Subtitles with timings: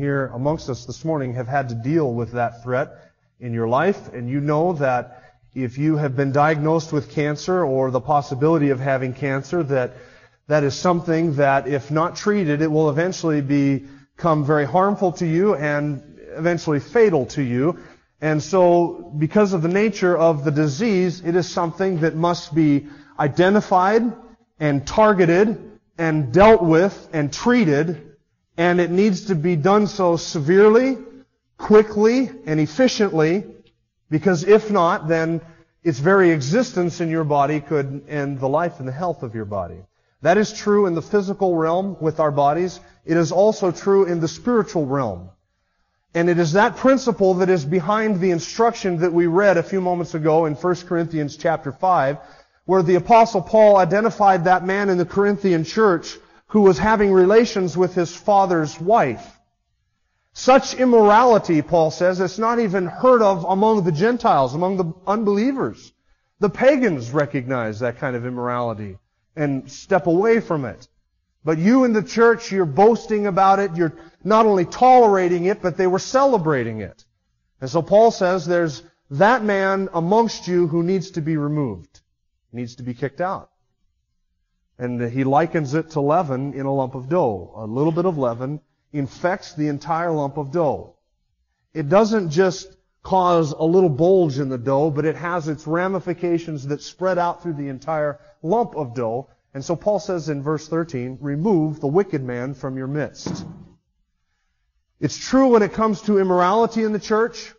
[0.00, 2.88] here amongst us this morning have had to deal with that threat
[3.38, 5.22] in your life, and you know that
[5.54, 9.92] if you have been diagnosed with cancer or the possibility of having cancer, that
[10.46, 15.54] that is something that, if not treated, it will eventually become very harmful to you
[15.54, 17.78] and eventually fatal to you.
[18.22, 22.86] And so, because of the nature of the disease, it is something that must be
[23.18, 24.02] identified
[24.58, 28.09] and targeted and dealt with and treated
[28.60, 30.98] and it needs to be done so severely,
[31.56, 33.42] quickly, and efficiently,
[34.10, 35.40] because if not, then
[35.82, 39.46] its very existence in your body could end the life and the health of your
[39.46, 39.78] body.
[40.20, 42.80] That is true in the physical realm with our bodies.
[43.06, 45.30] It is also true in the spiritual realm.
[46.12, 49.80] And it is that principle that is behind the instruction that we read a few
[49.80, 52.18] moments ago in 1 Corinthians chapter 5,
[52.66, 56.18] where the apostle Paul identified that man in the Corinthian church
[56.50, 59.38] who was having relations with his father's wife.
[60.32, 65.92] Such immorality, Paul says, it's not even heard of among the Gentiles, among the unbelievers.
[66.40, 68.98] The pagans recognize that kind of immorality
[69.36, 70.88] and step away from it.
[71.44, 73.76] But you in the church, you're boasting about it.
[73.76, 77.04] You're not only tolerating it, but they were celebrating it.
[77.60, 82.00] And so Paul says there's that man amongst you who needs to be removed,
[82.52, 83.49] needs to be kicked out.
[84.80, 87.52] And he likens it to leaven in a lump of dough.
[87.54, 88.60] A little bit of leaven
[88.94, 90.96] infects the entire lump of dough.
[91.74, 92.66] It doesn't just
[93.02, 97.42] cause a little bulge in the dough, but it has its ramifications that spread out
[97.42, 99.28] through the entire lump of dough.
[99.52, 103.44] And so Paul says in verse 13, remove the wicked man from your midst.
[104.98, 107.52] It's true when it comes to immorality in the church.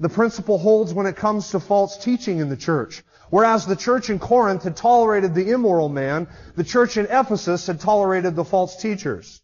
[0.00, 3.04] The principle holds when it comes to false teaching in the church.
[3.30, 7.80] Whereas the church in Corinth had tolerated the immoral man, the church in Ephesus had
[7.80, 9.40] tolerated the false teachers.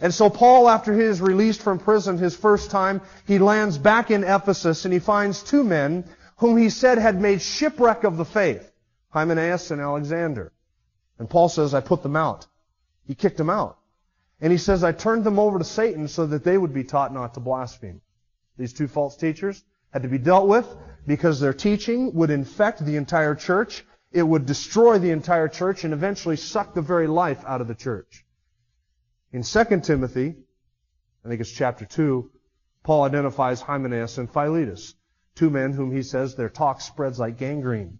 [0.00, 4.10] And so Paul, after he is released from prison his first time, he lands back
[4.10, 6.04] in Ephesus and he finds two men
[6.36, 8.70] whom he said had made shipwreck of the faith,
[9.10, 10.52] Hymenaeus and Alexander.
[11.18, 12.46] And Paul says, I put them out.
[13.06, 13.78] He kicked them out.
[14.40, 17.14] And he says, I turned them over to Satan so that they would be taught
[17.14, 18.02] not to blaspheme.
[18.58, 20.66] These two false teachers had to be dealt with
[21.06, 23.84] because their teaching would infect the entire church.
[24.12, 27.74] It would destroy the entire church and eventually suck the very life out of the
[27.74, 28.24] church.
[29.32, 30.34] In 2 Timothy,
[31.24, 32.30] I think it's chapter 2,
[32.82, 34.94] Paul identifies Hymenaeus and Philetus,
[35.34, 37.98] two men whom he says their talk spreads like gangrene.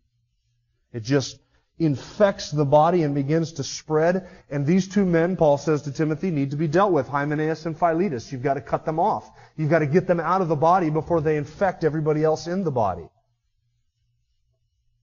[0.92, 1.38] It just
[1.78, 4.26] infects the body and begins to spread.
[4.50, 7.78] And these two men, Paul says to Timothy, need to be dealt with, Hymenaeus and
[7.78, 8.32] Philetus.
[8.32, 9.30] You've got to cut them off.
[9.56, 12.64] You've got to get them out of the body before they infect everybody else in
[12.64, 13.08] the body.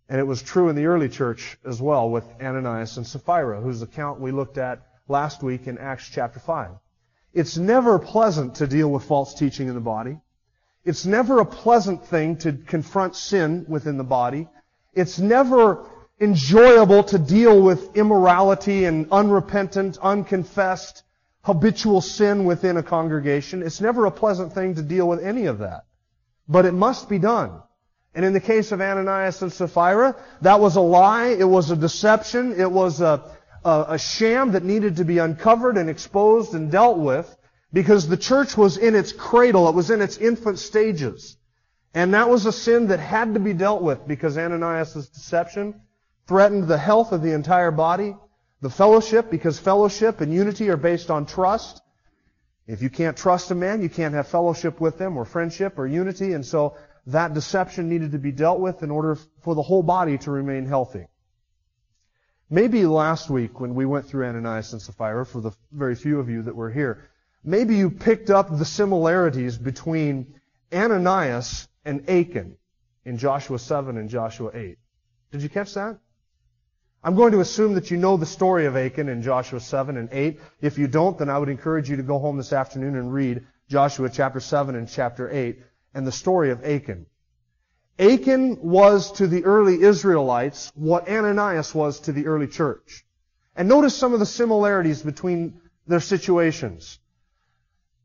[0.09, 3.81] And it was true in the early church as well with Ananias and Sapphira, whose
[3.81, 6.71] account we looked at last week in Acts chapter 5.
[7.33, 10.19] It's never pleasant to deal with false teaching in the body.
[10.85, 14.49] It's never a pleasant thing to confront sin within the body.
[14.93, 15.85] It's never
[16.19, 21.03] enjoyable to deal with immorality and unrepentant, unconfessed,
[21.43, 23.61] habitual sin within a congregation.
[23.61, 25.85] It's never a pleasant thing to deal with any of that.
[26.47, 27.61] But it must be done.
[28.15, 31.75] And in the case of Ananias and Sapphira, that was a lie, it was a
[31.75, 33.23] deception, it was a,
[33.65, 37.35] a, a sham that needed to be uncovered and exposed and dealt with
[37.71, 41.37] because the church was in its cradle, it was in its infant stages.
[41.95, 45.81] And that was a sin that had to be dealt with because Ananias' deception
[46.27, 48.15] threatened the health of the entire body,
[48.61, 51.81] the fellowship, because fellowship and unity are based on trust.
[52.65, 55.85] If you can't trust a man, you can't have fellowship with them or friendship or
[55.85, 56.77] unity, and so
[57.07, 60.65] that deception needed to be dealt with in order for the whole body to remain
[60.65, 61.07] healthy.
[62.49, 66.29] Maybe last week when we went through Ananias and Sapphira, for the very few of
[66.29, 67.09] you that were here,
[67.43, 70.35] maybe you picked up the similarities between
[70.71, 72.55] Ananias and Achan
[73.03, 74.77] in Joshua 7 and Joshua 8.
[75.31, 75.97] Did you catch that?
[77.05, 80.07] I'm going to assume that you know the story of Achan in Joshua 7 and
[80.09, 80.39] 8.
[80.61, 83.45] If you don't, then I would encourage you to go home this afternoon and read
[83.69, 85.61] Joshua chapter 7 and chapter 8
[85.93, 87.05] and the story of Achan.
[87.99, 93.05] Achan was to the early Israelites what Ananias was to the early church.
[93.55, 96.99] And notice some of the similarities between their situations.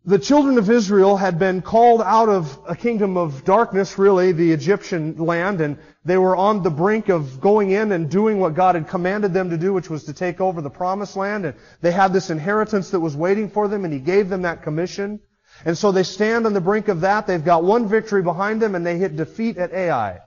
[0.09, 4.53] The children of Israel had been called out of a kingdom of darkness, really, the
[4.53, 8.75] Egyptian land, and they were on the brink of going in and doing what God
[8.75, 11.91] had commanded them to do, which was to take over the promised land, and they
[11.91, 15.21] had this inheritance that was waiting for them, and He gave them that commission.
[15.67, 18.75] And so they stand on the brink of that, they've got one victory behind them,
[18.75, 20.21] and they hit defeat at Ai.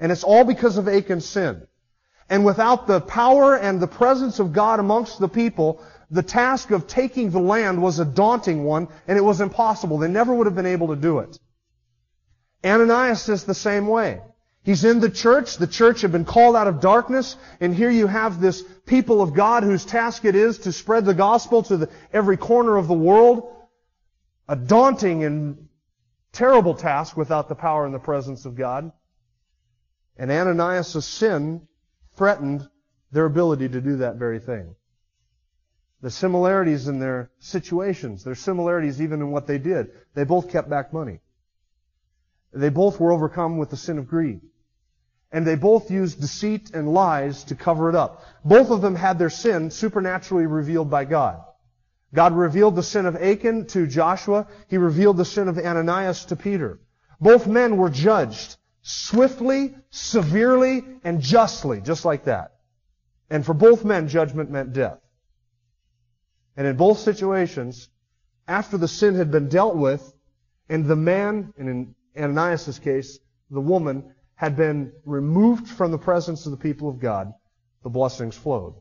[0.00, 1.66] And it's all because of Achan's sin.
[2.30, 6.86] And without the power and the presence of God amongst the people, the task of
[6.86, 9.98] taking the land was a daunting one, and it was impossible.
[9.98, 11.38] They never would have been able to do it.
[12.64, 14.20] Ananias is the same way.
[14.62, 15.58] He's in the church.
[15.58, 19.32] The church had been called out of darkness, and here you have this people of
[19.32, 22.94] God whose task it is to spread the gospel to the, every corner of the
[22.94, 23.52] world.
[24.48, 25.68] A daunting and
[26.32, 28.92] terrible task without the power and the presence of God.
[30.16, 31.66] And Ananias' sin
[32.16, 32.68] threatened
[33.12, 34.74] their ability to do that very thing.
[36.06, 39.90] The similarities in their situations, their similarities even in what they did.
[40.14, 41.18] They both kept back money.
[42.52, 44.40] They both were overcome with the sin of greed.
[45.32, 48.22] And they both used deceit and lies to cover it up.
[48.44, 51.42] Both of them had their sin supernaturally revealed by God.
[52.14, 54.46] God revealed the sin of Achan to Joshua.
[54.68, 56.78] He revealed the sin of Ananias to Peter.
[57.20, 62.52] Both men were judged swiftly, severely, and justly, just like that.
[63.28, 65.00] And for both men, judgment meant death.
[66.56, 67.88] And in both situations,
[68.48, 70.14] after the sin had been dealt with,
[70.68, 73.18] and the man, and in Ananias' case,
[73.50, 77.32] the woman, had been removed from the presence of the people of God,
[77.82, 78.74] the blessings flowed.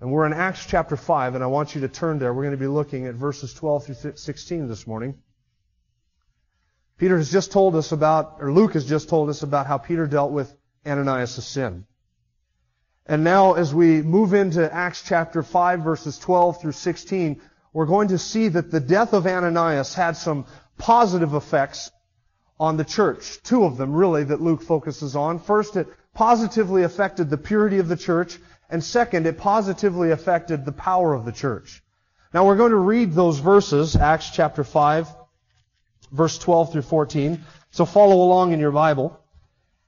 [0.00, 2.34] And we're in Acts chapter 5, and I want you to turn there.
[2.34, 5.14] We're going to be looking at verses 12 through 16 this morning.
[6.98, 10.06] Peter has just told us about, or Luke has just told us about how Peter
[10.06, 10.52] dealt with
[10.84, 11.86] Ananias' sin.
[13.06, 17.40] And now as we move into Acts chapter 5 verses 12 through 16,
[17.72, 20.46] we're going to see that the death of Ananias had some
[20.78, 21.90] positive effects
[22.60, 23.42] on the church.
[23.42, 25.40] Two of them really that Luke focuses on.
[25.40, 28.38] First, it positively affected the purity of the church.
[28.70, 31.82] And second, it positively affected the power of the church.
[32.32, 35.08] Now we're going to read those verses, Acts chapter 5,
[36.12, 37.44] verse 12 through 14.
[37.70, 39.21] So follow along in your Bible.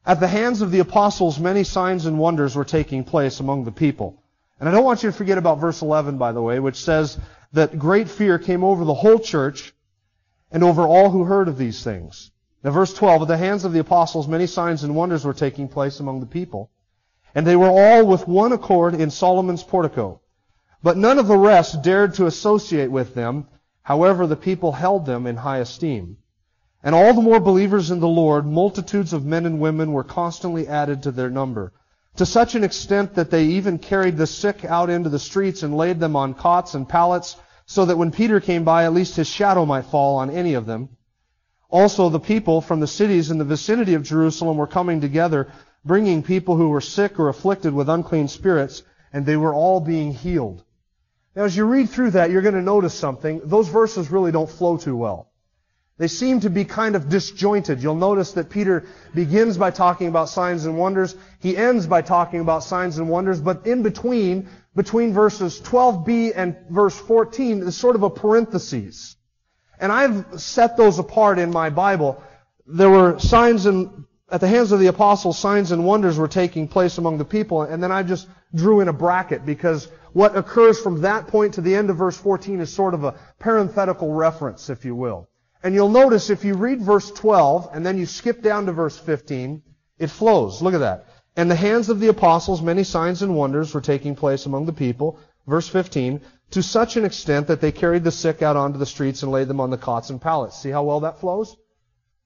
[0.06, 3.72] At the hands of the apostles, many signs and wonders were taking place among the
[3.72, 4.22] people.
[4.60, 7.18] And I don't want you to forget about verse 11, by the way, which says
[7.52, 9.72] that great fear came over the whole church
[10.50, 12.30] and over all who heard of these things.
[12.62, 15.68] Now verse 12, at the hands of the apostles, many signs and wonders were taking
[15.68, 16.70] place among the people.
[17.34, 20.20] And they were all with one accord in Solomon's portico.
[20.82, 23.48] But none of the rest dared to associate with them.
[23.82, 26.18] However, the people held them in high esteem.
[26.84, 30.68] And all the more believers in the Lord, multitudes of men and women were constantly
[30.68, 31.72] added to their number,
[32.16, 35.74] to such an extent that they even carried the sick out into the streets and
[35.74, 39.26] laid them on cots and pallets, so that when Peter came by, at least his
[39.26, 40.90] shadow might fall on any of them.
[41.70, 45.50] Also, the people from the cities in the vicinity of Jerusalem were coming together,
[45.86, 50.12] bringing people who were sick or afflicted with unclean spirits, and they were all being
[50.12, 50.62] healed.
[51.34, 53.40] Now, as you read through that, you're going to notice something.
[53.42, 55.30] Those verses really don't flow too well.
[55.96, 57.80] They seem to be kind of disjointed.
[57.80, 61.14] You'll notice that Peter begins by talking about signs and wonders.
[61.38, 66.56] He ends by talking about signs and wonders, but in between, between verses 12b and
[66.68, 69.14] verse 14, is sort of a parenthesis.
[69.78, 72.20] And I've set those apart in my Bible.
[72.66, 76.66] There were signs and, at the hands of the apostles, signs and wonders were taking
[76.66, 80.80] place among the people, and then I just drew in a bracket because what occurs
[80.80, 84.70] from that point to the end of verse 14 is sort of a parenthetical reference,
[84.70, 85.28] if you will.
[85.64, 88.98] And you'll notice if you read verse 12 and then you skip down to verse
[88.98, 89.62] 15,
[89.98, 90.60] it flows.
[90.60, 91.06] Look at that.
[91.36, 94.74] And the hands of the apostles, many signs and wonders were taking place among the
[94.74, 95.18] people.
[95.46, 99.22] Verse 15, to such an extent that they carried the sick out onto the streets
[99.22, 100.60] and laid them on the cots and pallets.
[100.60, 101.56] See how well that flows?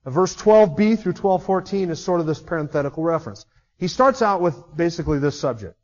[0.04, 3.47] Verse 12b through 1214 is sort of this parenthetical reference.
[3.76, 5.76] He starts out with basically this subject.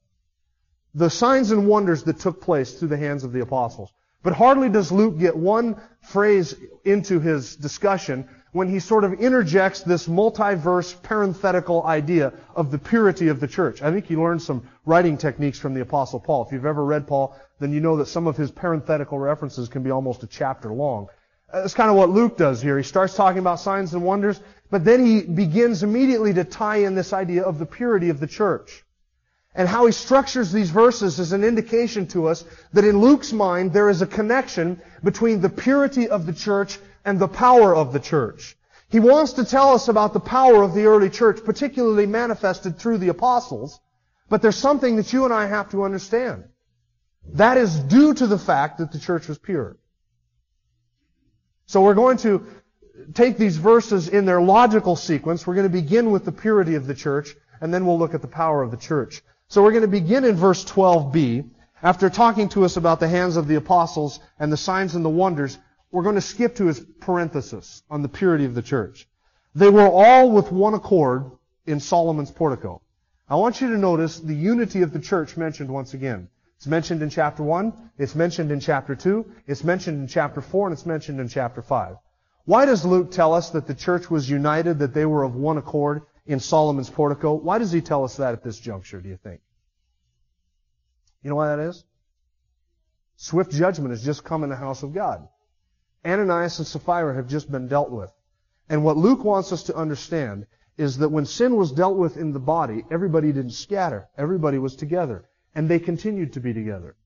[0.94, 3.92] The signs and wonders that took place through the hands of the apostles.
[4.24, 9.82] But hardly does Luke get one phrase into his discussion when he sort of interjects
[9.82, 13.82] this multi-verse parenthetical idea of the purity of the church.
[13.82, 16.46] I think he learned some writing techniques from the apostle Paul.
[16.46, 19.82] If you've ever read Paul, then you know that some of his parenthetical references can
[19.82, 21.08] be almost a chapter long.
[21.52, 22.78] That's kind of what Luke does here.
[22.78, 24.40] He starts talking about signs and wonders,
[24.70, 28.26] but then he begins immediately to tie in this idea of the purity of the
[28.26, 28.83] church.
[29.54, 33.72] And how he structures these verses is an indication to us that in Luke's mind
[33.72, 38.00] there is a connection between the purity of the church and the power of the
[38.00, 38.56] church.
[38.88, 42.98] He wants to tell us about the power of the early church, particularly manifested through
[42.98, 43.80] the apostles,
[44.28, 46.44] but there's something that you and I have to understand.
[47.34, 49.76] That is due to the fact that the church was pure.
[51.66, 52.46] So we're going to
[53.14, 55.46] take these verses in their logical sequence.
[55.46, 58.22] We're going to begin with the purity of the church, and then we'll look at
[58.22, 59.22] the power of the church.
[59.54, 61.48] So we're going to begin in verse 12b.
[61.80, 65.08] After talking to us about the hands of the apostles and the signs and the
[65.08, 65.60] wonders,
[65.92, 69.06] we're going to skip to his parenthesis on the purity of the church.
[69.54, 71.30] They were all with one accord
[71.66, 72.82] in Solomon's portico.
[73.28, 76.26] I want you to notice the unity of the church mentioned once again.
[76.56, 80.66] It's mentioned in chapter 1, it's mentioned in chapter 2, it's mentioned in chapter 4,
[80.66, 81.94] and it's mentioned in chapter 5.
[82.44, 85.58] Why does Luke tell us that the church was united, that they were of one
[85.58, 87.34] accord in Solomon's portico?
[87.34, 89.40] Why does he tell us that at this juncture, do you think?
[91.24, 91.84] You know why that is?
[93.16, 95.26] Swift judgment has just come in the house of God.
[96.04, 98.12] Ananias and Sapphira have just been dealt with.
[98.68, 102.32] And what Luke wants us to understand is that when sin was dealt with in
[102.32, 104.08] the body, everybody didn't scatter.
[104.18, 105.24] Everybody was together.
[105.54, 106.96] And they continued to be together.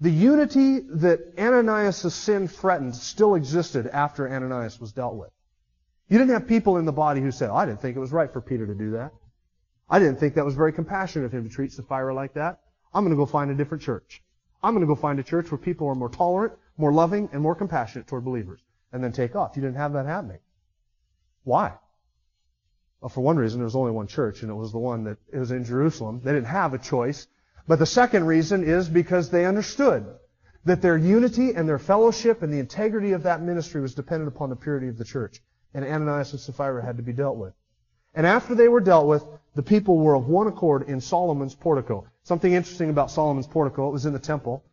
[0.00, 5.30] The unity that Ananias' sin threatened still existed after Ananias was dealt with.
[6.08, 8.12] You didn't have people in the body who said, oh, I didn't think it was
[8.12, 9.12] right for Peter to do that.
[9.88, 12.60] I didn't think that was very compassionate of him to treat Sapphira like that.
[12.96, 14.22] I'm going to go find a different church.
[14.62, 17.42] I'm going to go find a church where people are more tolerant, more loving, and
[17.42, 18.60] more compassionate toward believers.
[18.90, 19.54] And then take off.
[19.54, 20.38] You didn't have that happening.
[21.44, 21.74] Why?
[23.02, 25.18] Well, for one reason, there was only one church, and it was the one that
[25.30, 26.22] was in Jerusalem.
[26.24, 27.26] They didn't have a choice.
[27.68, 30.06] But the second reason is because they understood
[30.64, 34.48] that their unity and their fellowship and the integrity of that ministry was dependent upon
[34.48, 35.42] the purity of the church.
[35.74, 37.52] And Ananias and Sapphira had to be dealt with.
[38.16, 42.06] And after they were dealt with, the people were of one accord in Solomon's portico.
[42.22, 44.64] Something interesting about Solomon's portico, it was in the temple.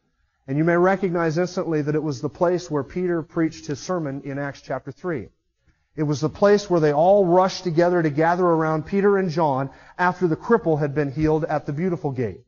[0.47, 4.21] And you may recognize instantly that it was the place where Peter preached his sermon
[4.23, 5.27] in Acts chapter 3.
[5.95, 9.69] It was the place where they all rushed together to gather around Peter and John
[9.97, 12.41] after the cripple had been healed at the beautiful gate.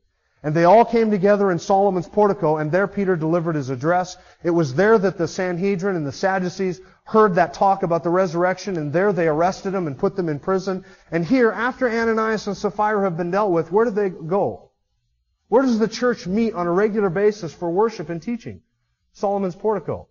[0.46, 4.16] And they all came together in Solomon's portico, and there Peter delivered his address.
[4.44, 8.76] It was there that the Sanhedrin and the Sadducees heard that talk about the resurrection,
[8.76, 10.84] and there they arrested him and put them in prison.
[11.10, 14.70] And here, after Ananias and Sapphira have been dealt with, where do they go?
[15.48, 18.60] Where does the church meet on a regular basis for worship and teaching?
[19.14, 20.06] Solomon's portico.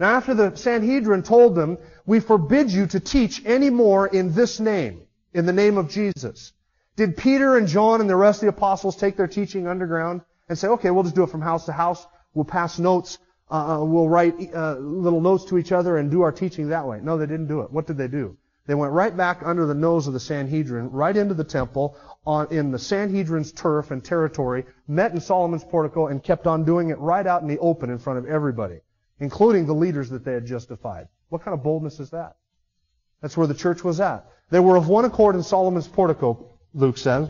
[0.00, 4.58] Now after the Sanhedrin told them, we forbid you to teach any more in this
[4.58, 5.02] name,
[5.32, 6.54] in the name of Jesus.
[6.98, 10.58] Did Peter and John and the rest of the apostles take their teaching underground and
[10.58, 12.04] say, okay, we'll just do it from house to house.
[12.34, 13.18] We'll pass notes.
[13.48, 16.88] Uh, uh, we'll write uh, little notes to each other and do our teaching that
[16.88, 16.98] way.
[17.00, 17.70] No, they didn't do it.
[17.70, 18.36] What did they do?
[18.66, 22.48] They went right back under the nose of the Sanhedrin, right into the temple, on,
[22.50, 26.98] in the Sanhedrin's turf and territory, met in Solomon's portico, and kept on doing it
[26.98, 28.80] right out in the open in front of everybody,
[29.20, 31.06] including the leaders that they had justified.
[31.28, 32.34] What kind of boldness is that?
[33.22, 34.26] That's where the church was at.
[34.50, 37.28] They were of one accord in Solomon's portico, Luke says.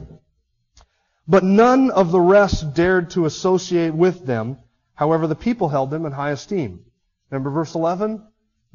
[1.26, 4.59] But none of the rest dared to associate with them.
[4.95, 6.80] However, the people held them in high esteem.
[7.30, 8.26] Remember verse 11?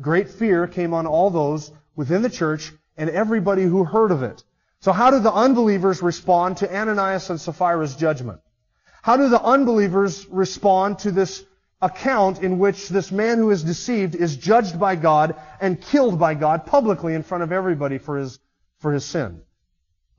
[0.01, 4.43] Great fear came on all those within the church and everybody who heard of it.
[4.79, 8.41] So how do the unbelievers respond to Ananias and Sapphira's judgment?
[9.01, 11.43] How do the unbelievers respond to this
[11.81, 16.35] account in which this man who is deceived is judged by God and killed by
[16.35, 18.39] God publicly in front of everybody for his,
[18.79, 19.41] for his sin?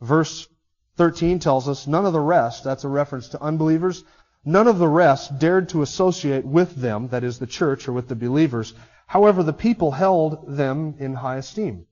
[0.01, 0.49] Verse
[0.97, 4.05] 13 tells us, none of the rest, that's a reference to unbelievers,
[4.45, 8.09] none of the rest dared to associate with them, that is the church or with
[8.09, 8.75] the believers.
[9.07, 11.87] However, the people held them in high esteem.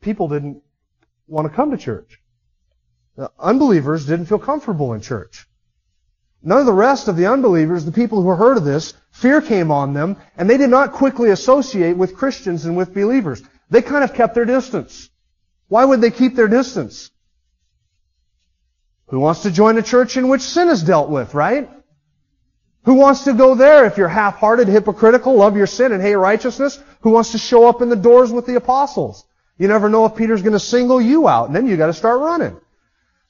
[0.00, 0.62] People didn't
[1.26, 2.20] want to come to church.
[3.16, 5.48] The unbelievers didn't feel comfortable in church.
[6.42, 9.72] None of the rest of the unbelievers, the people who heard of this, fear came
[9.72, 13.42] on them, and they did not quickly associate with Christians and with believers.
[13.70, 15.10] They kind of kept their distance.
[15.68, 17.10] Why would they keep their distance?
[19.08, 21.70] Who wants to join a church in which sin is dealt with, right?
[22.84, 26.82] Who wants to go there if you're half-hearted, hypocritical, love your sin and hate righteousness?
[27.00, 29.24] Who wants to show up in the doors with the apostles?
[29.58, 31.94] You never know if Peter's going to single you out, and then you got to
[31.94, 32.58] start running.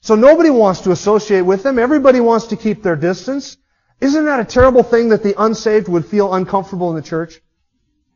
[0.01, 1.79] So nobody wants to associate with them.
[1.79, 3.57] Everybody wants to keep their distance.
[3.99, 7.41] Isn't that a terrible thing that the unsaved would feel uncomfortable in the church?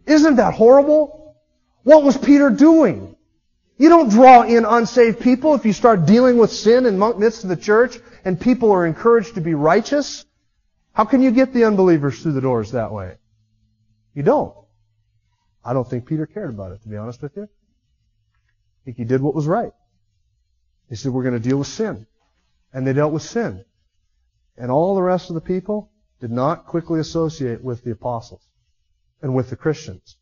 [0.06, 1.36] Isn't that horrible?
[1.84, 3.12] What was Peter doing?
[3.84, 7.44] You don't draw in unsaved people if you start dealing with sin in the midst
[7.44, 10.24] of the church and people are encouraged to be righteous.
[10.94, 13.18] How can you get the unbelievers through the doors that way?
[14.13, 14.56] You don't.
[15.66, 17.44] I don't think Peter cared about it, to be honest with you.
[17.44, 19.74] I think he did what was right.
[20.88, 22.08] He said, we're going to deal with sin.
[22.72, 23.66] And they dealt with sin.
[24.56, 28.48] And all the rest of the people did not quickly associate with the apostles
[29.22, 30.16] and with the Christians.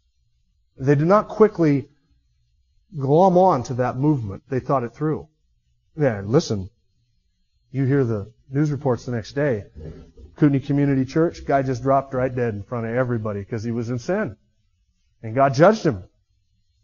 [0.80, 1.90] They did not quickly
[2.98, 4.44] glom on to that movement.
[4.50, 5.28] They thought it through.
[5.98, 6.70] Yeah, listen,
[7.72, 9.66] you hear the news reports the next day.
[10.36, 13.90] Kootenai Community Church, guy just dropped right dead in front of everybody because he was
[13.90, 14.36] in sin.
[15.22, 16.04] And God judged him.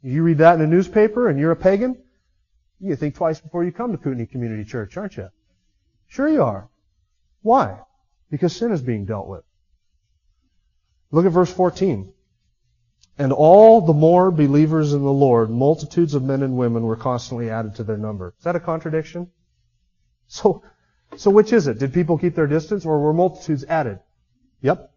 [0.01, 1.97] You read that in a newspaper and you're a pagan,
[2.79, 5.29] you think twice before you come to Kootenai Community Church, aren't you?
[6.07, 6.69] Sure you are.
[7.41, 7.79] Why?
[8.29, 9.43] Because sin is being dealt with.
[11.11, 12.13] Look at verse 14.
[13.19, 17.49] And all the more believers in the Lord, multitudes of men and women were constantly
[17.49, 18.35] added to their number.
[18.37, 19.31] Is that a contradiction?
[20.27, 20.61] So,
[21.15, 21.79] so which is it?
[21.79, 23.99] Did people keep their distance or were multitudes added?
[24.61, 24.91] Yep.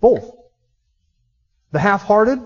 [0.00, 0.30] Both.
[1.72, 2.40] The half-hearted,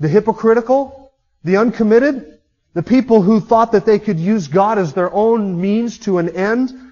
[0.00, 1.12] the hypocritical,
[1.44, 2.40] the uncommitted,
[2.74, 6.30] the people who thought that they could use God as their own means to an
[6.30, 6.87] end,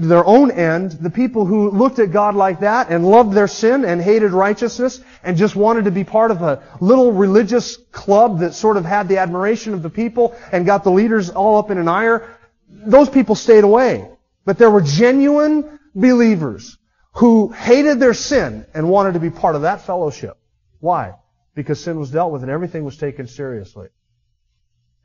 [0.00, 3.84] their own end, the people who looked at God like that and loved their sin
[3.84, 8.54] and hated righteousness and just wanted to be part of a little religious club that
[8.54, 11.78] sort of had the admiration of the people and got the leaders all up in
[11.78, 12.36] an ire,
[12.68, 14.08] those people stayed away.
[14.44, 16.78] But there were genuine believers
[17.14, 20.38] who hated their sin and wanted to be part of that fellowship.
[20.80, 21.14] Why?
[21.54, 23.88] Because sin was dealt with and everything was taken seriously.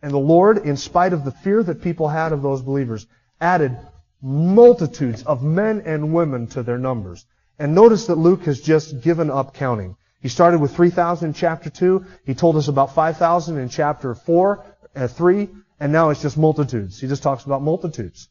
[0.02, 3.08] And the Lord, in spite of the fear that people had of those believers,
[3.40, 3.78] added
[4.24, 7.26] multitudes of men and women to their numbers.
[7.60, 9.98] And notice that Luke has just given up counting.
[10.22, 12.06] He started with 3,000 in chapter 2.
[12.26, 14.66] He told us about 5,000 in chapter 4,
[14.96, 15.50] uh, 3,
[15.82, 17.02] and now it's just multitudes.
[17.02, 18.30] He just talks about multitudes.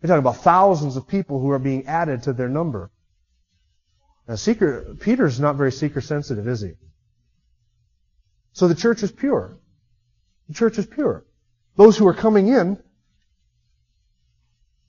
[0.00, 2.90] He's talking about thousands of people who are being added to their number.
[4.26, 6.72] Now, Peter's not very seeker sensitive, is he?
[8.54, 9.58] So the church is pure.
[10.48, 11.26] The church is pure.
[11.76, 12.78] Those who are coming in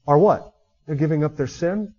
[0.07, 0.53] are what?
[0.85, 1.93] They're giving up their sin,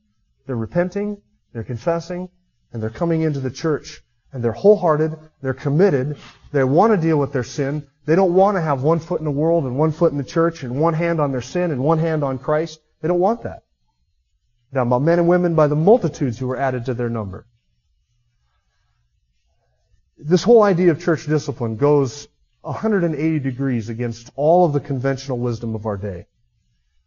[0.46, 1.20] they're repenting,
[1.52, 2.28] they're confessing,
[2.73, 4.02] and they're coming into the church.
[4.32, 6.16] And they're wholehearted, they're committed,
[6.50, 7.87] they want to deal with their sin.
[8.04, 10.25] They don't want to have one foot in the world and one foot in the
[10.25, 12.80] church and one hand on their sin and one hand on Christ.
[13.00, 13.62] They don't want that.
[14.73, 17.46] Now, by men and women by the multitudes who were added to their number.
[20.18, 22.26] This whole idea of church discipline goes
[22.62, 26.26] 180 degrees against all of the conventional wisdom of our day.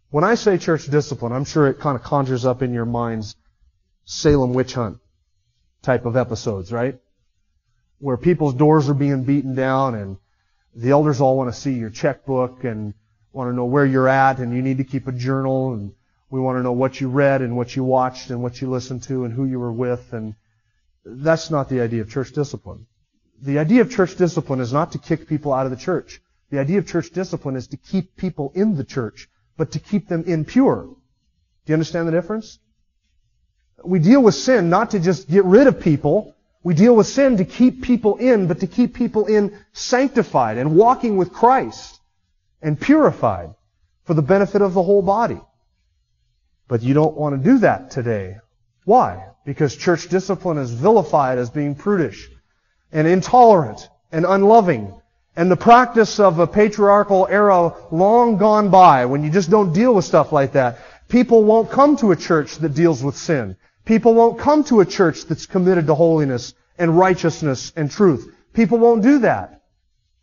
[0.09, 3.35] When I say church discipline, I'm sure it kind of conjures up in your minds
[4.05, 4.99] Salem witch hunt
[5.81, 6.97] type of episodes, right?
[7.99, 10.17] Where people's doors are being beaten down and
[10.73, 12.93] the elders all want to see your checkbook and
[13.33, 15.93] want to know where you're at and you need to keep a journal and
[16.29, 19.03] we want to know what you read and what you watched and what you listened
[19.03, 20.35] to and who you were with and
[21.03, 22.85] that's not the idea of church discipline.
[23.41, 26.21] The idea of church discipline is not to kick people out of the church.
[26.49, 30.07] The idea of church discipline is to keep people in the church but to keep
[30.07, 30.83] them impure.
[30.83, 30.93] Do
[31.65, 32.59] you understand the difference?
[33.83, 36.35] We deal with sin not to just get rid of people.
[36.63, 40.75] We deal with sin to keep people in, but to keep people in sanctified and
[40.75, 41.99] walking with Christ
[42.61, 43.53] and purified
[44.05, 45.39] for the benefit of the whole body.
[46.67, 48.37] But you don't want to do that today.
[48.85, 49.27] Why?
[49.45, 52.29] Because church discipline is vilified as being prudish
[52.91, 54.93] and intolerant and unloving
[55.37, 59.93] and the practice of a patriarchal era long gone by, when you just don't deal
[59.93, 63.55] with stuff like that, people won't come to a church that deals with sin.
[63.85, 68.33] People won't come to a church that's committed to holiness and righteousness and truth.
[68.53, 69.61] People won't do that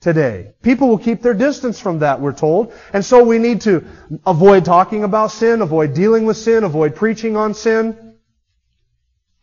[0.01, 0.53] today.
[0.63, 2.73] People will keep their distance from that, we're told.
[2.93, 3.85] And so we need to
[4.27, 8.17] avoid talking about sin, avoid dealing with sin, avoid preaching on sin,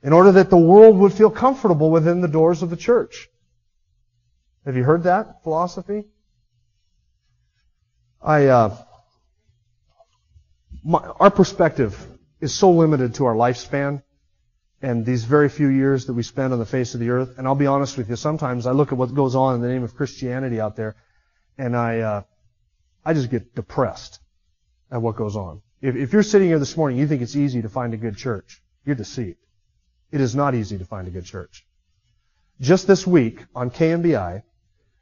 [0.03, 3.29] in order that the world would feel comfortable within the doors of the church.
[4.65, 6.05] Have you heard that philosophy?
[8.21, 8.77] I, uh,
[10.83, 11.97] my, our perspective
[12.39, 14.03] is so limited to our lifespan
[14.81, 17.37] and these very few years that we spend on the face of the earth.
[17.37, 19.67] And I'll be honest with you, sometimes I look at what goes on in the
[19.67, 20.95] name of Christianity out there,
[21.57, 22.21] and I, uh,
[23.03, 24.19] I just get depressed
[24.91, 25.61] at what goes on.
[25.81, 28.17] If, if you're sitting here this morning, you think it's easy to find a good
[28.17, 29.37] church, you're deceived.
[30.11, 31.65] It is not easy to find a good church.
[32.59, 34.43] Just this week on KMBI,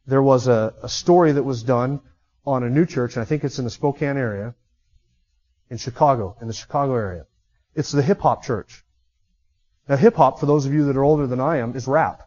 [0.10, 2.02] there was a, a story that was done
[2.46, 4.56] on a new church, and I think it's in the Spokane area,
[5.70, 7.26] in Chicago, in the Chicago area.
[7.76, 8.84] It's the hip hop church.
[9.88, 12.24] Now hip hop, for those of you that are older than I am, is rap.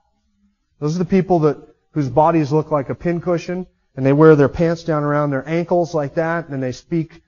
[0.79, 1.57] Those are the people that,
[1.93, 3.67] whose bodies look like a pincushion,
[3.97, 7.23] and they wear their pants down around their ankles like that, and they speak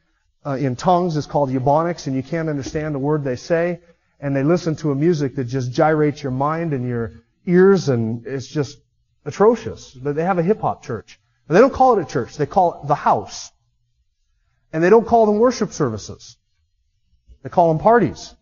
[0.46, 1.16] uh, in tongues.
[1.16, 3.80] It's called Ebonics, and you can't understand a word they say.
[4.20, 7.12] And they listen to a music that just gyrates your mind and your
[7.46, 8.78] ears, and it's just
[9.24, 9.92] atrocious.
[9.92, 11.18] But they have a hip hop church.
[11.46, 12.36] But they don't call it a church.
[12.36, 13.50] They call it the house.
[14.72, 16.36] And they don't call them worship services.
[17.42, 18.34] They call them parties.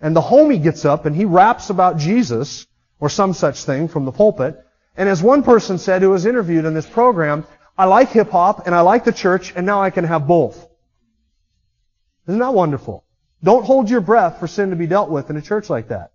[0.00, 2.66] And the homie gets up and he raps about Jesus
[3.00, 4.62] or some such thing from the pulpit.
[4.96, 7.46] And as one person said who was interviewed in this program,
[7.76, 10.68] I like hip hop and I like the church and now I can have both.
[12.26, 13.04] Isn't that wonderful?
[13.42, 16.12] Don't hold your breath for sin to be dealt with in a church like that.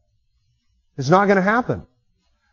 [0.98, 1.86] It's not going to happen.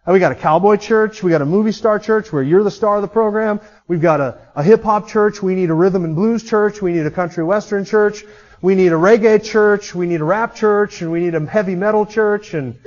[0.06, 1.24] And we got a cowboy church.
[1.24, 3.60] We got a movie star church where you're the star of the program.
[3.88, 5.42] We've got a, a hip hop church.
[5.42, 6.80] We need a rhythm and blues church.
[6.80, 8.24] We need a country western church.
[8.62, 9.96] We need a reggae church.
[9.96, 11.02] We need a rap church.
[11.02, 12.54] And we need a heavy metal church.
[12.54, 12.78] And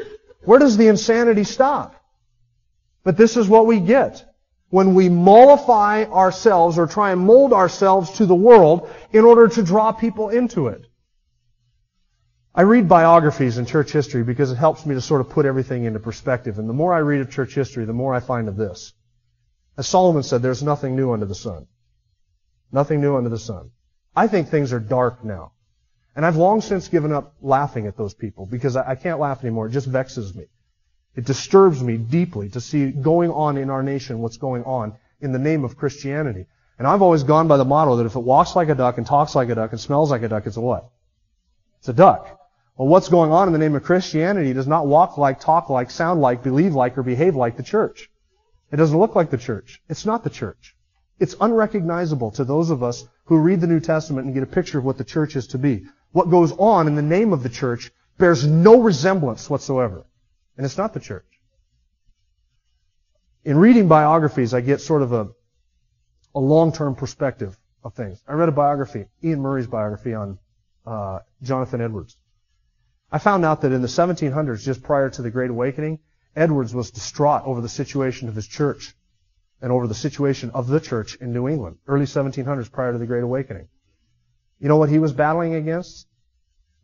[0.45, 1.93] where does the insanity stop?
[3.03, 4.23] But this is what we get
[4.69, 9.63] when we mollify ourselves or try and mold ourselves to the world in order to
[9.63, 10.85] draw people into it.
[12.59, 15.85] I read biographies in church history because it helps me to sort of put everything
[15.85, 16.59] into perspective.
[16.59, 18.91] And the more I read of church history, the more I find of this.
[19.77, 21.67] As Solomon said, there's nothing new under the sun.
[22.69, 23.71] Nothing new under the sun.
[24.13, 25.53] I think things are dark now.
[26.17, 29.67] And I've long since given up laughing at those people because I can't laugh anymore.
[29.67, 30.47] It just vexes me.
[31.15, 35.31] It disturbs me deeply to see going on in our nation what's going on in
[35.31, 36.45] the name of Christianity.
[36.77, 39.07] And I've always gone by the motto that if it walks like a duck and
[39.07, 40.89] talks like a duck and smells like a duck, it's a what?
[41.77, 42.35] It's a duck.
[42.79, 45.91] Well, what's going on in the name of Christianity does not walk like, talk like,
[45.91, 48.09] sound like, believe like, or behave like the church.
[48.71, 49.81] It doesn't look like the church.
[49.89, 50.77] It's not the church.
[51.19, 54.79] It's unrecognizable to those of us who read the New Testament and get a picture
[54.79, 55.87] of what the church is to be.
[56.13, 60.05] What goes on in the name of the church bears no resemblance whatsoever.
[60.55, 61.27] And it's not the church.
[63.43, 65.27] In reading biographies, I get sort of a,
[66.33, 68.23] a long-term perspective of things.
[68.25, 70.39] I read a biography, Iain Murray's biography on
[70.87, 72.15] uh, Jonathan Edwards.
[73.11, 75.99] I found out that in the 1700s, just prior to the Great Awakening,
[76.35, 78.95] Edwards was distraught over the situation of his church
[79.61, 83.07] and over the situation of the church in New England, early 1700s prior to the
[83.07, 83.67] Great Awakening.
[84.59, 86.07] You know what he was battling against?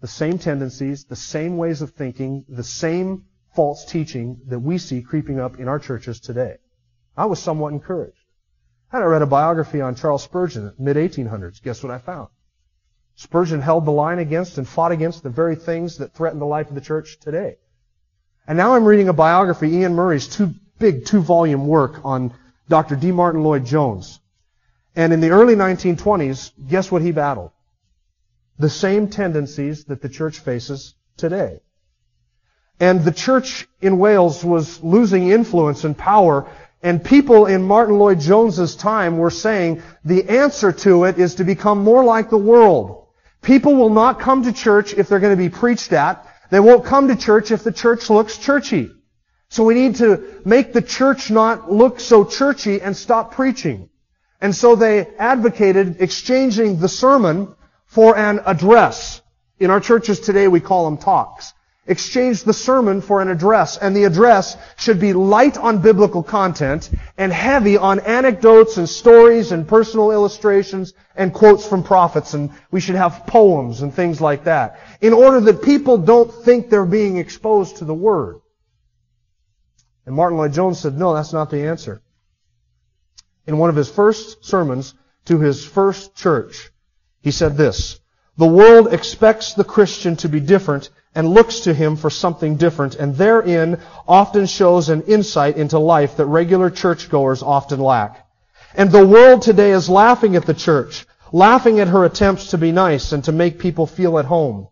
[0.02, 5.02] The same tendencies, the same ways of thinking, the same false teaching that we see
[5.02, 6.58] creeping up in our churches today.
[7.16, 8.18] I was somewhat encouraged.
[8.92, 11.62] And I read a biography on Charles Spurgeon, mid 1800s.
[11.62, 12.30] Guess what I found?
[13.16, 16.68] Spurgeon held the line against and fought against the very things that threaten the life
[16.70, 17.58] of the church today.
[18.48, 22.34] And now I'm reading a biography, Iain Murray's two big two volume work on
[22.68, 22.96] Dr.
[22.96, 23.12] D.
[23.12, 24.20] Martyn Lloyd Jones.
[24.96, 27.52] And in the early 1920s, guess what he battled?
[28.60, 31.60] The same tendencies that the church faces today.
[32.80, 36.50] And the church in Wales was losing influence and power.
[36.82, 41.44] And people in Martyn Lloyd Jones's time were saying the answer to it is to
[41.44, 43.05] become more like the world.
[43.46, 46.28] People will not come to church if they're going to be preached at.
[46.50, 48.90] They won't come to church if the church looks churchy.
[49.50, 53.90] So we need to make the church not look so churchy and stop preaching.
[54.42, 57.54] And so they advocated exchanging the sermon
[57.86, 59.22] for an address.
[59.60, 61.54] In our churches today we call them talks
[61.88, 66.90] exchange the sermon for an address, and the address should be light on biblical content
[67.18, 72.80] and heavy on anecdotes and stories and personal illustrations and quotes from prophets, and we
[72.80, 77.18] should have poems and things like that, in order that people don't think they're being
[77.18, 78.42] exposed to the Word.
[80.06, 82.02] And Martyn Lloyd Jones said, no, that's not the answer.
[83.48, 84.94] In one of his first sermons
[85.26, 86.72] to his first church,
[87.22, 88.00] he said this,
[88.38, 92.96] the world expects the Christian to be different and looks to him for something different,
[92.96, 98.28] and therein often shows an insight into life that regular churchgoers often lack.
[98.76, 102.74] And the world today is laughing at the church, laughing at her attempts to be
[102.74, 104.68] nice and to make people feel at home.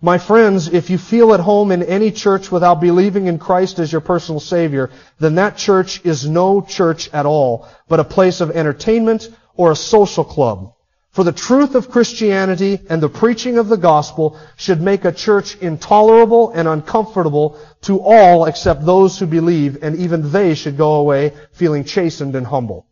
[0.00, 3.90] My friends, if you feel at home in any church without believing in Christ as
[3.90, 8.52] your personal Savior, then that church is no church at all, but a place of
[8.52, 10.72] entertainment or a social club.
[11.10, 15.56] For the truth of Christianity and the preaching of the gospel should make a church
[15.56, 21.32] intolerable and uncomfortable to all except those who believe, and even they should go away
[21.52, 22.86] feeling chastened and humble.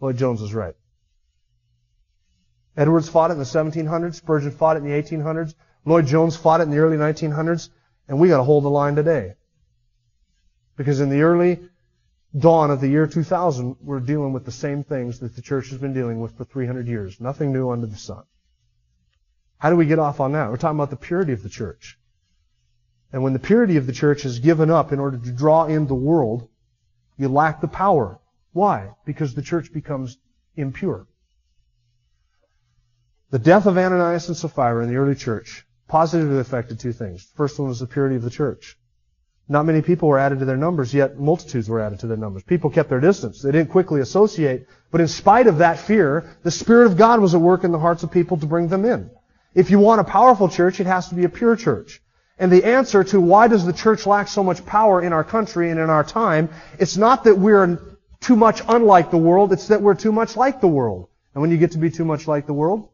[0.00, 0.74] Lloyd Jones is right.
[2.76, 4.16] Edwards fought it in the 1700s.
[4.16, 5.54] Spurgeon fought it in the 1800s.
[5.84, 7.70] Lloyd Jones fought it in the early 1900s.
[8.08, 9.34] And we got to hold the line today.
[10.76, 11.60] Because in the early
[12.38, 15.78] dawn of the year 2000, we're dealing with the same things that the church has
[15.78, 17.20] been dealing with for 300 years.
[17.20, 18.24] Nothing new under the sun.
[19.58, 20.50] How do we get off on that?
[20.50, 21.98] We're talking about the purity of the church.
[23.12, 25.86] And when the purity of the church is given up in order to draw in
[25.86, 26.48] the world,
[27.16, 28.20] you lack the power.
[28.52, 28.90] Why?
[29.06, 30.18] Because the church becomes
[30.56, 31.06] impure.
[33.30, 37.26] The death of Ananias and Sapphira in the early church positively affected two things.
[37.26, 38.78] The first one was the purity of the church.
[39.48, 42.42] Not many people were added to their numbers, yet multitudes were added to their numbers.
[42.42, 43.42] People kept their distance.
[43.42, 44.66] They didn't quickly associate.
[44.90, 47.78] But in spite of that fear, the Spirit of God was at work in the
[47.78, 49.08] hearts of people to bring them in.
[49.54, 52.02] If you want a powerful church, it has to be a pure church.
[52.38, 55.70] And the answer to why does the church lack so much power in our country
[55.70, 57.78] and in our time, it's not that we're
[58.20, 61.08] too much unlike the world, it's that we're too much like the world.
[61.34, 62.88] And when you get to be too much like the world,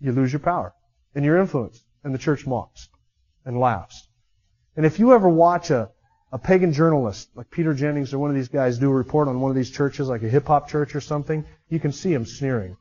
[0.00, 0.74] you lose your power
[1.14, 1.82] and your influence.
[2.04, 2.88] And the church mocks
[3.44, 4.08] and laughs.
[4.76, 5.90] And if you ever watch a,
[6.30, 9.40] a pagan journalist, like Peter Jennings or one of these guys, do a report on
[9.40, 12.24] one of these churches, like a hip hop church or something, you can see them
[12.24, 12.76] sneering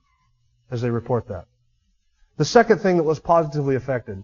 [0.69, 1.45] as they report that.
[2.37, 4.23] The second thing that was positively affected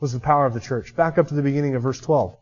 [0.00, 0.96] was the power of the church.
[0.96, 2.34] Back up to the beginning of verse 12.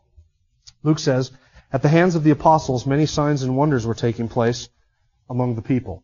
[0.83, 1.31] Luke says,
[1.71, 4.69] At the hands of the apostles, many signs and wonders were taking place
[5.29, 6.03] among the people.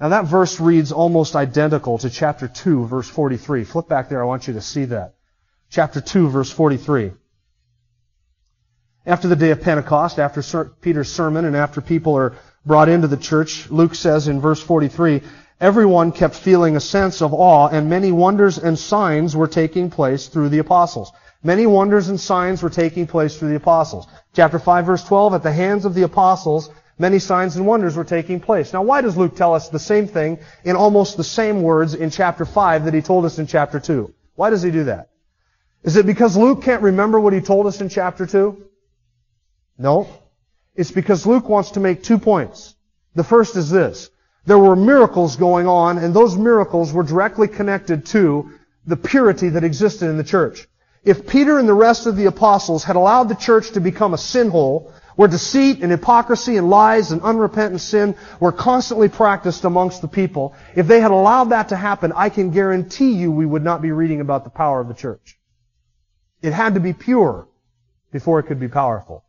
[0.00, 3.64] Now that verse reads almost identical to chapter 2, verse 43.
[3.64, 5.14] Flip back there, I want you to see that.
[5.70, 7.12] Chapter 2, verse 43.
[9.06, 13.18] After the day of Pentecost, after Peter's sermon, and after people are brought into the
[13.18, 15.20] church, Luke says in verse 43,
[15.60, 20.28] everyone kept feeling a sense of awe, and many wonders and signs were taking place
[20.28, 21.12] through the apostles.
[21.42, 24.06] Many wonders and signs were taking place through the apostles.
[24.32, 28.04] Chapter 5, verse 12, at the hands of the apostles, many signs and wonders were
[28.04, 28.72] taking place.
[28.72, 32.08] Now, why does Luke tell us the same thing in almost the same words in
[32.08, 34.14] chapter 5 that he told us in chapter 2?
[34.36, 35.10] Why does he do that?
[35.82, 38.70] Is it because Luke can't remember what he told us in chapter 2?
[39.78, 40.08] No.
[40.74, 42.74] It's because Luke wants to make two points.
[43.14, 44.10] The first is this.
[44.46, 48.50] There were miracles going on, and those miracles were directly connected to
[48.86, 50.68] the purity that existed in the church.
[51.04, 54.18] If Peter and the rest of the apostles had allowed the church to become a
[54.18, 60.02] sin hole, where deceit and hypocrisy and lies and unrepentant sin were constantly practiced amongst
[60.02, 63.62] the people, if they had allowed that to happen, I can guarantee you we would
[63.62, 65.38] not be reading about the power of the church.
[66.42, 67.48] It had to be pure
[68.10, 69.23] before it could be powerful.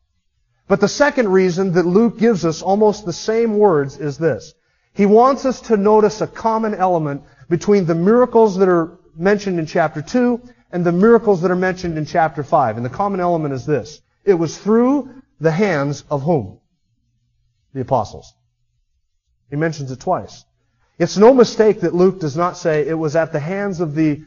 [0.67, 4.53] But the second reason that Luke gives us almost the same words is this.
[4.93, 9.65] He wants us to notice a common element between the miracles that are mentioned in
[9.65, 12.77] chapter 2 and the miracles that are mentioned in chapter 5.
[12.77, 14.01] And the common element is this.
[14.23, 16.59] It was through the hands of whom?
[17.73, 18.33] The apostles.
[19.49, 20.45] He mentions it twice.
[20.97, 24.23] It's no mistake that Luke does not say it was at the hands of the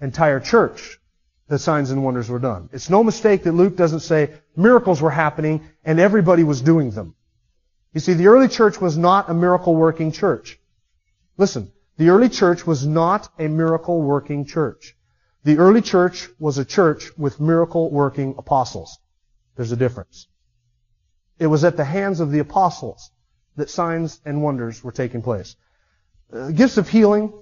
[0.00, 1.00] entire church
[1.48, 2.68] that signs and wonders were done.
[2.72, 7.14] It's no mistake that Luke doesn't say miracles were happening and everybody was doing them.
[7.92, 10.58] You see, the early church was not a miracle working church.
[11.36, 14.96] Listen, the early church was not a miracle working church.
[15.44, 18.98] The early church was a church with miracle working apostles.
[19.56, 20.28] There's a difference.
[21.38, 23.10] It was at the hands of the apostles
[23.56, 25.56] that signs and wonders were taking place.
[26.32, 27.32] Uh, gifts of healing,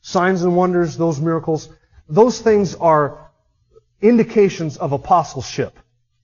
[0.00, 1.68] signs and wonders, those miracles,
[2.10, 3.30] those things are
[4.02, 5.78] indications of apostleship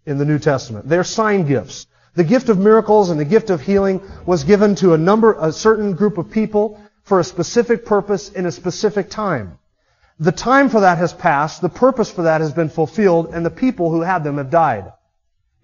[0.05, 0.88] in the New Testament.
[0.88, 1.87] They're sign gifts.
[2.14, 5.53] The gift of miracles and the gift of healing was given to a number, a
[5.53, 9.59] certain group of people for a specific purpose in a specific time.
[10.18, 13.51] The time for that has passed, the purpose for that has been fulfilled, and the
[13.51, 14.92] people who had them have died.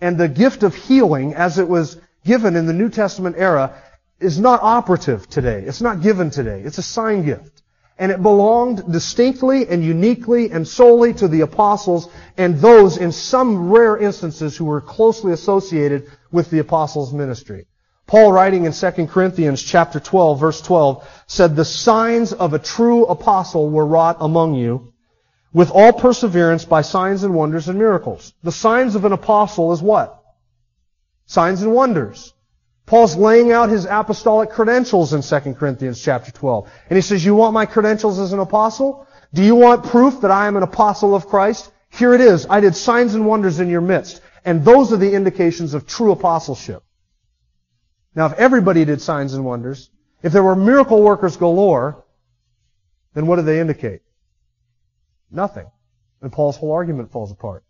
[0.00, 3.82] And the gift of healing, as it was given in the New Testament era,
[4.20, 5.62] is not operative today.
[5.62, 6.60] It's not given today.
[6.60, 7.61] It's a sign gift.
[7.98, 13.70] And it belonged distinctly and uniquely and solely to the apostles and those in some
[13.70, 17.66] rare instances who were closely associated with the apostles' ministry.
[18.06, 23.04] Paul writing in 2 Corinthians chapter 12 verse 12 said, The signs of a true
[23.06, 24.92] apostle were wrought among you
[25.52, 28.32] with all perseverance by signs and wonders and miracles.
[28.42, 30.22] The signs of an apostle is what?
[31.26, 32.32] Signs and wonders.
[32.86, 36.70] Paul's laying out his apostolic credentials in 2 Corinthians chapter 12.
[36.90, 39.06] And he says, you want my credentials as an apostle?
[39.32, 41.70] Do you want proof that I am an apostle of Christ?
[41.90, 42.46] Here it is.
[42.48, 44.20] I did signs and wonders in your midst.
[44.44, 46.82] And those are the indications of true apostleship.
[48.14, 49.90] Now, if everybody did signs and wonders,
[50.22, 52.04] if there were miracle workers galore,
[53.14, 54.02] then what do they indicate?
[55.30, 55.70] Nothing.
[56.20, 57.64] And Paul's whole argument falls apart.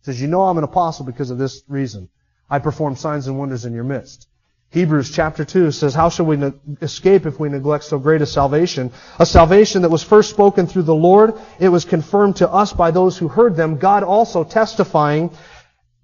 [0.00, 2.08] He says, you know I'm an apostle because of this reason.
[2.48, 4.28] I perform signs and wonders in your midst.
[4.70, 8.26] Hebrews chapter 2 says, How shall we ne- escape if we neglect so great a
[8.26, 8.92] salvation?
[9.18, 11.34] A salvation that was first spoken through the Lord.
[11.58, 13.78] It was confirmed to us by those who heard them.
[13.78, 15.30] God also testifying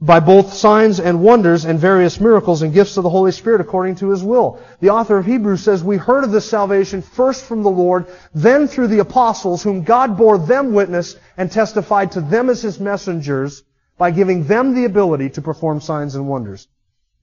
[0.00, 3.96] by both signs and wonders and various miracles and gifts of the Holy Spirit according
[3.96, 4.58] to His will.
[4.80, 8.66] The author of Hebrews says, We heard of this salvation first from the Lord, then
[8.66, 13.62] through the apostles, whom God bore them witness and testified to them as His messengers
[14.02, 16.66] by giving them the ability to perform signs and wonders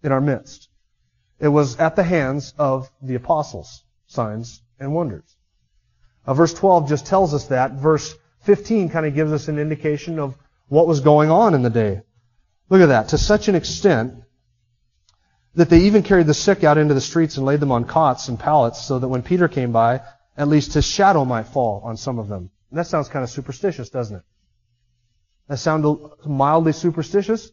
[0.01, 0.69] in our midst.
[1.37, 5.35] It was at the hands of the apostles, signs and wonders.
[6.25, 7.73] Uh, verse 12 just tells us that.
[7.73, 10.37] Verse 15 kind of gives us an indication of
[10.69, 12.01] what was going on in the day.
[12.69, 13.09] Look at that.
[13.09, 14.13] To such an extent
[15.55, 18.29] that they even carried the sick out into the streets and laid them on cots
[18.29, 19.99] and pallets so that when Peter came by,
[20.37, 22.49] at least his shadow might fall on some of them.
[22.69, 24.23] And that sounds kind of superstitious, doesn't it?
[25.49, 25.85] That sounds
[26.25, 27.51] mildly superstitious.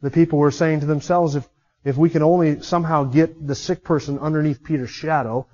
[0.00, 1.46] The people were saying to themselves, if,
[1.84, 5.46] if we can only somehow get the sick person underneath Peter's shadow,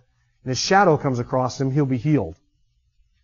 [0.45, 2.37] and his shadow comes across him, he'll be healed.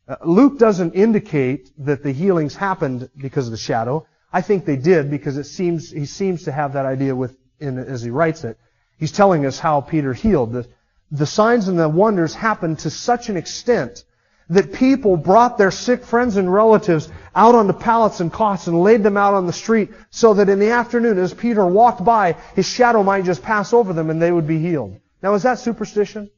[0.08, 4.06] Uh, Luke doesn't indicate that the healings happened because of the shadow.
[4.32, 7.78] I think they did because it seems, he seems to have that idea with, in,
[7.78, 8.58] as he writes it.
[8.98, 10.52] He's telling us how Peter healed.
[10.52, 10.68] The,
[11.12, 14.04] the signs and the wonders happened to such an extent
[14.50, 19.02] that people brought their sick friends and relatives out onto pallets and cots and laid
[19.02, 22.66] them out on the street so that in the afternoon as Peter walked by, his
[22.66, 24.98] shadow might just pass over them and they would be healed.
[25.22, 26.30] Now is that superstition?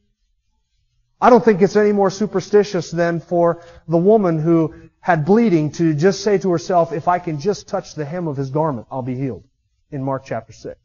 [1.19, 5.93] I don't think it's any more superstitious than for the woman who had bleeding to
[5.93, 9.01] just say to herself, if I can just touch the hem of his garment, I'll
[9.01, 9.43] be healed.
[9.91, 10.79] In Mark chapter 6.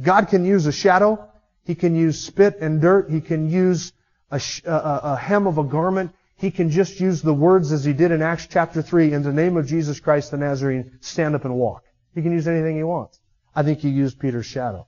[0.00, 1.28] God can use a shadow.
[1.64, 3.10] He can use spit and dirt.
[3.10, 3.92] He can use
[4.30, 6.12] a, a, a hem of a garment.
[6.36, 9.32] He can just use the words as he did in Acts chapter 3, in the
[9.32, 11.84] name of Jesus Christ the Nazarene, stand up and walk.
[12.14, 13.18] He can use anything he wants.
[13.54, 14.86] I think he used Peter's shadow.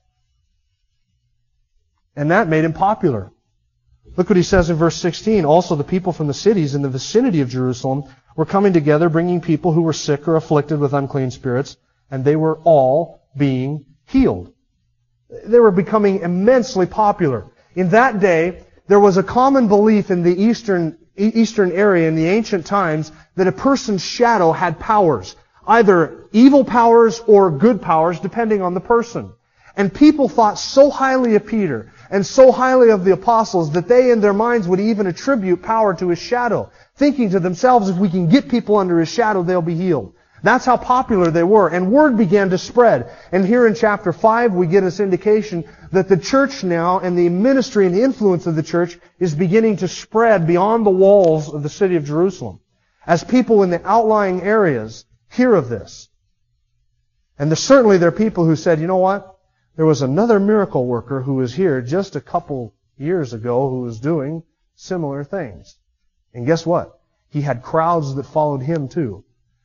[2.15, 3.33] And that made him popular.
[4.17, 5.45] Look what he says in verse 16.
[5.45, 8.05] Also the people from the cities in the vicinity of Jerusalem
[8.37, 11.77] were coming together, bringing people who were sick or afflicted with unclean spirits,
[12.11, 14.53] and they were all being healed.
[15.45, 17.47] They were becoming immensely popular.
[17.75, 22.27] In that day, there was a common belief in the eastern, eastern area in the
[22.27, 25.37] ancient times that a person's shadow had powers.
[25.65, 29.33] Either evil powers or good powers, depending on the person.
[29.77, 34.11] And people thought so highly of Peter and so highly of the apostles that they
[34.11, 38.11] in their minds would even attribute power to his shadow, thinking to themselves, if we
[38.11, 40.15] can get people under his shadow, they'll be healed.
[40.43, 41.69] That's how popular they were.
[41.69, 43.11] And word began to spread.
[43.33, 47.29] And here in chapter 5, we get this indication that the church now and the
[47.29, 51.69] ministry and influence of the church is beginning to spread beyond the walls of the
[51.69, 52.61] city of Jerusalem.
[53.07, 56.09] As people in the outlying areas hear of this.
[57.39, 59.39] And certainly there are people who said, you know what?
[59.77, 63.99] There was another miracle worker who was here just a couple years ago who was
[63.99, 64.43] doing
[64.75, 65.77] similar things.
[66.35, 67.01] And guess what?
[67.31, 69.25] He had crowds that followed him too.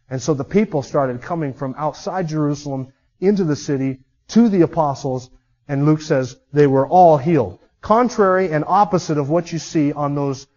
[0.10, 5.30] And so the people started coming from outside Jerusalem into the city to the apostles,
[5.68, 7.60] and Luke says they were all healed.
[7.82, 10.48] Contrary and opposite of what you see on those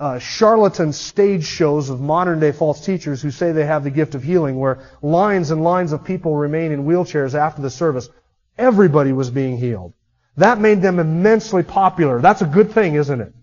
[0.00, 4.14] uh, charlatan stage shows of modern day false teachers who say they have the gift
[4.14, 8.08] of healing, where lines and lines of people remain in wheelchairs after the service.
[8.56, 9.94] Everybody was being healed.
[10.36, 12.20] That made them immensely popular.
[12.20, 13.34] That's a good thing, isn't it?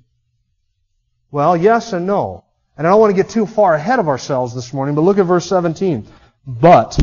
[1.29, 2.45] Well, yes and no.
[2.77, 5.17] And I don't want to get too far ahead of ourselves this morning, but look
[5.17, 6.05] at verse 17.
[6.45, 6.99] But,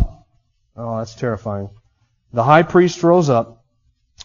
[0.77, 1.71] oh, that's terrifying.
[2.33, 3.65] The high priest rose up,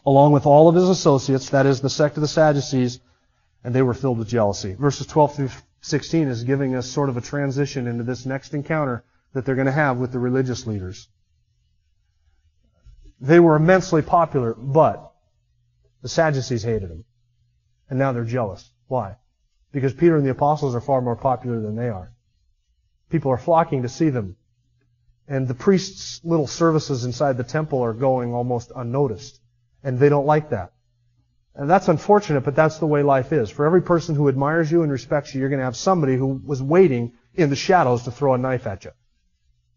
[0.05, 2.99] along with all of his associates, that is, the sect of the Sadducees,
[3.63, 4.73] and they were filled with jealousy.
[4.73, 5.49] Verses 12 through
[5.81, 9.67] 16 is giving us sort of a transition into this next encounter that they're going
[9.67, 11.07] to have with the religious leaders.
[13.19, 15.11] They were immensely popular, but
[16.01, 17.05] the Sadducees hated them.
[17.89, 18.69] And now they're jealous.
[18.87, 19.15] Why?
[19.71, 22.11] Because Peter and the apostles are far more popular than they are.
[23.09, 24.35] People are flocking to see them.
[25.27, 29.39] And the priest's little services inside the temple are going almost unnoticed.
[29.83, 30.71] And they don't like that.
[31.57, 33.49] And that's unfortunate, but that's the way life is.
[33.49, 36.39] For every person who admires you and respects you, you're going to have somebody who
[36.45, 38.91] was waiting in the shadows to throw a knife at you.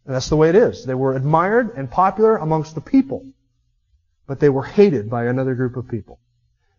[0.05, 0.85] And that's the way it is.
[0.85, 3.25] They were admired and popular amongst the people,
[4.27, 6.21] but they were hated by another group of people.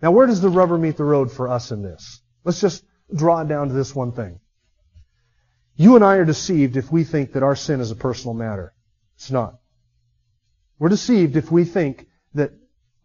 [0.01, 2.21] Now, where does the rubber meet the road for us in this?
[2.43, 4.39] Let's just draw it down to this one thing.
[5.75, 8.73] You and I are deceived if we think that our sin is a personal matter.
[9.15, 9.59] It's not.
[10.79, 12.51] We're deceived if we think that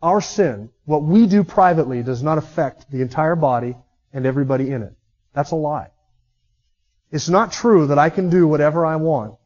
[0.02, 3.76] our sin, what we do privately, does not affect the entire body
[4.12, 4.94] and everybody in it.
[5.32, 5.90] That's a lie.
[7.10, 9.36] It's not true that I can do whatever I want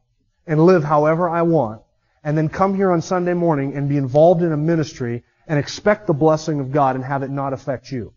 [0.46, 1.82] and live however I want
[2.22, 6.06] and then come here on Sunday morning and be involved in a ministry and expect
[6.06, 8.12] the blessing of God and have it not affect you.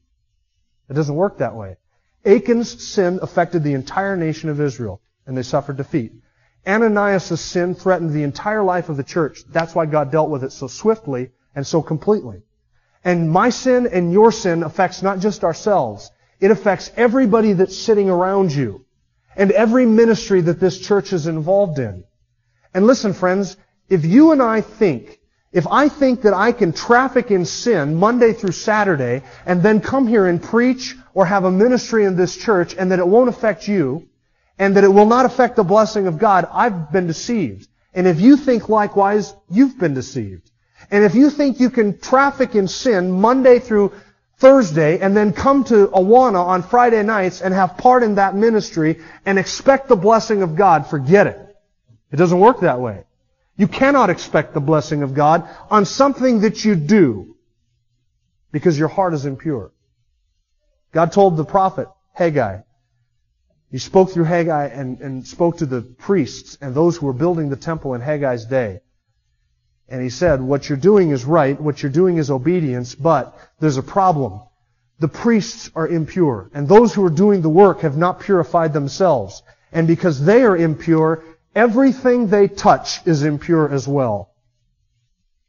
[0.90, 1.78] It doesn't work that way.
[2.26, 6.14] Achan's sin affected the entire nation of Israel, and they suffered defeat.
[6.66, 9.44] Ananias' sin threatened the entire life of the church.
[9.50, 12.44] That's why God dealt with it so swiftly and so completely.
[13.04, 16.10] And my sin and your sin affects not just ourselves.
[16.40, 18.86] It affects everybody that's sitting around you
[19.36, 22.06] and every ministry that this church is involved in.
[22.74, 23.58] And listen, friends,
[23.90, 25.20] if you and I think
[25.54, 30.08] if I think that I can traffic in sin Monday through Saturday and then come
[30.08, 33.68] here and preach or have a ministry in this church and that it won't affect
[33.68, 34.10] you
[34.58, 37.68] and that it will not affect the blessing of God, I've been deceived.
[37.94, 40.50] And if you think likewise, you've been deceived.
[40.90, 43.94] And if you think you can traffic in sin Monday through
[44.38, 49.02] Thursday and then come to Awana on Friday nights and have part in that ministry
[49.26, 51.56] and expect the blessing of God, forget it.
[52.12, 53.04] It doesn't work that way.
[53.56, 57.36] You cannot expect the blessing of God on something that you do
[58.52, 59.72] because your heart is impure.
[60.92, 62.62] God told the prophet Haggai,
[63.72, 67.50] He spoke through Haggai and, and spoke to the priests and those who were building
[67.50, 68.82] the temple in Haggai's day.
[69.90, 73.78] And he said, what you're doing is right, what you're doing is obedience, but there's
[73.78, 74.42] a problem.
[75.00, 79.44] The priests are impure, and those who are doing the work have not purified themselves.
[79.72, 81.24] And because they are impure,
[81.56, 84.32] everything they touch is impure as well.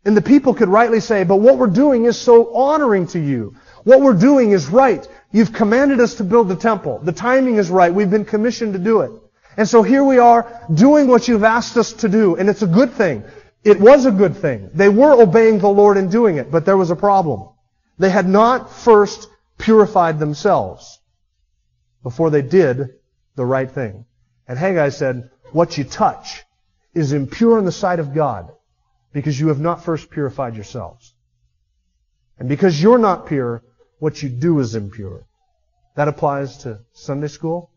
[0.05, 3.57] And the people could rightly say, but what we're doing is so honoring to you.
[3.85, 5.07] What we're doing is right.
[5.33, 7.01] You've commanded us to build the temple.
[7.03, 7.93] The timing is right.
[7.93, 9.13] We've been commissioned to do it.
[9.57, 12.67] And so here we are doing what you've asked us to do, and it's a
[12.67, 13.25] good thing.
[13.63, 14.71] It was a good thing.
[14.75, 17.49] They were obeying the Lord in doing it, but there was a problem.
[17.99, 20.99] They had not first purified themselves
[22.03, 22.91] before they did
[23.37, 24.05] the right thing.
[24.49, 26.43] And Haggai said, what you touch
[26.95, 28.53] is impure in the sight of God
[29.13, 31.15] because you have not first purified yourselves.
[32.39, 33.63] And because you're not pure,
[33.99, 35.27] what you do is impure.
[35.95, 37.71] That applies to Sunday school.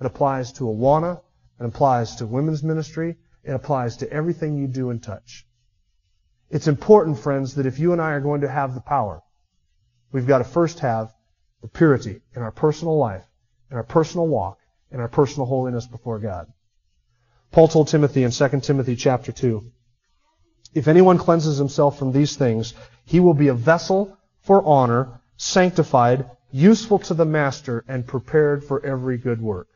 [0.00, 1.20] It applies to Awana.
[1.60, 3.16] It applies to women's ministry.
[3.42, 5.46] It applies to everything you do and touch.
[6.50, 9.22] It's important, friends, that if you and I are going to have the power,
[10.12, 11.12] we've got to first have
[11.62, 13.24] the purity in our personal life,
[13.70, 14.58] in our personal walk,
[14.92, 16.52] in our personal holiness before God.
[17.54, 19.62] Paul told Timothy in 2 Timothy chapter 2,
[20.74, 22.74] if anyone cleanses himself from these things,
[23.04, 28.84] he will be a vessel for honor, sanctified, useful to the master, and prepared for
[28.84, 29.68] every good work.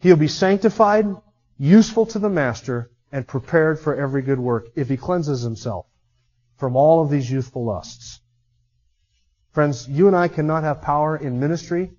[0.00, 1.04] He'll be sanctified,
[1.58, 5.84] useful to the master, and prepared for every good work if he cleanses himself
[6.56, 8.20] from all of these youthful lusts.
[9.50, 11.92] Friends, you and I cannot have power in ministry,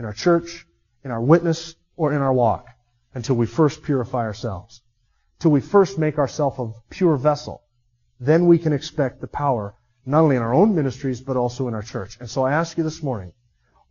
[0.00, 0.66] in our church,
[1.04, 2.66] in our witness, or in our walk
[3.14, 4.82] until we first purify ourselves.
[5.38, 7.62] Till we first make ourselves a pure vessel.
[8.18, 9.74] Then we can expect the power
[10.06, 12.18] not only in our own ministries, but also in our church.
[12.20, 13.32] And so I ask you this morning,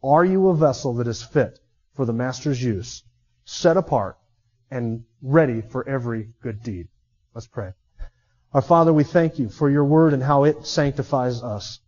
[0.04, 1.60] are you a vessel that is fit
[1.94, 3.04] for the Master's use,
[3.46, 4.18] set apart,
[4.72, 6.88] and ready for every good deed?
[7.34, 7.74] Let's pray.
[8.54, 11.80] Our Father, we thank you for your word and how it sanctifies us.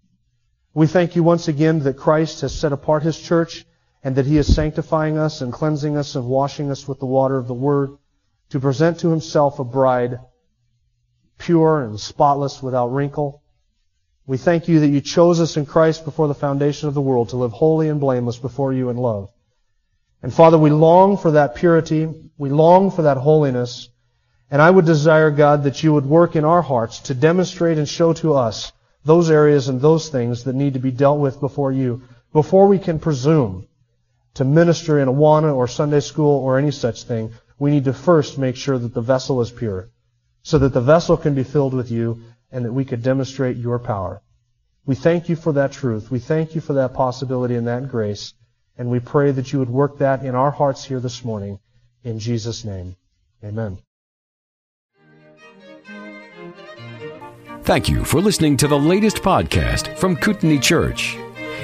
[0.73, 3.65] We thank you once again that Christ has set apart his church
[4.03, 7.37] and that he is sanctifying us and cleansing us and washing us with the water
[7.37, 7.91] of the word
[8.49, 10.19] to present to himself a bride
[11.37, 13.41] pure and spotless without wrinkle
[14.31, 17.29] we thank you that you chose us in Christ before the foundation of the world
[17.29, 19.29] to live holy and blameless before you in love.
[20.23, 22.07] And Father, we long for that purity.
[22.37, 23.89] We long for that holiness.
[24.51, 27.89] And I would desire, God, that you would work in our hearts to demonstrate and
[27.89, 28.71] show to us
[29.03, 32.77] those areas and those things that need to be dealt with before you, before we
[32.77, 33.67] can presume
[34.35, 37.33] to minister in Awana or Sunday school or any such thing.
[37.59, 39.89] We need to first make sure that the vessel is pure,
[40.43, 42.21] so that the vessel can be filled with you
[42.51, 44.21] and that we could demonstrate your power.
[44.85, 46.09] We thank you for that truth.
[46.09, 48.33] We thank you for that possibility and that grace.
[48.77, 51.59] And we pray that you would work that in our hearts here this morning.
[52.03, 52.95] In Jesus' name.
[53.43, 53.77] Amen.
[57.63, 61.15] Thank you for listening to the latest podcast from Kootenai Church.